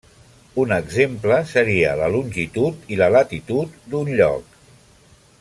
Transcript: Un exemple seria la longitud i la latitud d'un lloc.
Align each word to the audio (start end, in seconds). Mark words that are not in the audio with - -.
Un 0.61 0.71
exemple 0.77 1.37
seria 1.51 1.91
la 1.99 2.07
longitud 2.15 2.91
i 2.95 2.99
la 3.03 3.11
latitud 3.17 3.77
d'un 3.93 4.11
lloc. 4.23 4.59